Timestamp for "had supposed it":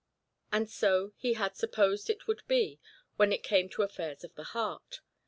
1.35-2.25